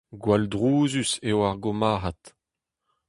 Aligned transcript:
Gwall 0.21 0.43
drouzus 0.51 1.11
eo 1.29 1.39
ar 1.47 1.55
gourmarc'had. 1.63 2.23